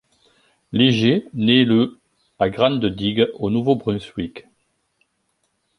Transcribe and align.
Léger 0.71 1.29
naît 1.35 1.63
le 1.63 1.99
à 2.39 2.49
Grande-Digue, 2.49 3.29
au 3.35 3.51
Nouveau-Brunswick. 3.51 4.47